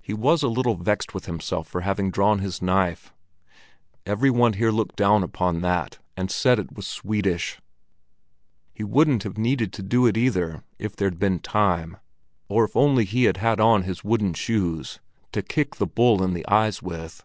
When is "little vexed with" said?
0.48-1.26